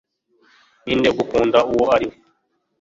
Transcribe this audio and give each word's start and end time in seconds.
ninde 0.83 1.07
ugukunda 1.13 1.59
uwo 1.71 1.85
uriwe 1.95 2.15